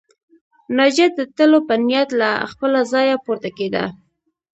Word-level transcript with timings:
ناجيه 0.77 1.07
د 1.17 1.19
تلو 1.37 1.59
په 1.67 1.75
نيت 1.87 2.09
له 2.21 2.29
خپله 2.51 2.79
ځايه 2.91 3.17
پورته 3.25 3.49
کېده 3.57 3.83